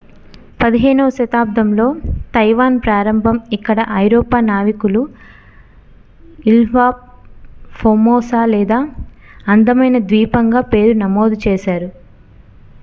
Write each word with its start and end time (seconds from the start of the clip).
15వ 0.59 1.07
శతాబ్దంలో 1.15 1.85
తైవాన్ 2.35 2.77
ప్రారంభం 2.79 3.35
ఇక్కడ 3.53 3.79
ఐరోపా 3.97 4.37
నావికులు 4.47 5.01
ఇల్హా 6.45 6.87
ఫోర్మోసా 7.73 8.41
లేదా 8.53 8.79
అందమైన 9.47 9.99
ద్వీపంగా 10.07 10.63
పేరు 10.73 10.95
నమోదు 11.03 11.37
చేశారు 11.45 11.89